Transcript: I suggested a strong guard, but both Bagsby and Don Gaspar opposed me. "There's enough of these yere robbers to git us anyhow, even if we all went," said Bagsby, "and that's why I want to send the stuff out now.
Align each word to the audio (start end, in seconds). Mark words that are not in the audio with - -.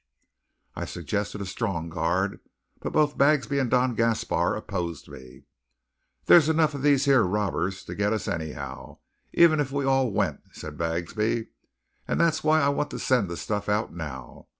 I 0.75 0.85
suggested 0.85 1.41
a 1.41 1.45
strong 1.45 1.87
guard, 1.91 2.39
but 2.79 2.91
both 2.91 3.19
Bagsby 3.19 3.59
and 3.61 3.69
Don 3.69 3.93
Gaspar 3.93 4.55
opposed 4.55 5.07
me. 5.07 5.43
"There's 6.25 6.49
enough 6.49 6.73
of 6.73 6.81
these 6.81 7.05
yere 7.05 7.21
robbers 7.21 7.83
to 7.83 7.93
git 7.93 8.11
us 8.11 8.27
anyhow, 8.27 8.97
even 9.31 9.59
if 9.59 9.71
we 9.71 9.85
all 9.85 10.11
went," 10.11 10.41
said 10.53 10.75
Bagsby, 10.75 11.49
"and 12.07 12.19
that's 12.19 12.43
why 12.43 12.61
I 12.61 12.69
want 12.69 12.89
to 12.89 12.97
send 12.97 13.29
the 13.29 13.37
stuff 13.37 13.69
out 13.69 13.93
now. 13.93 14.47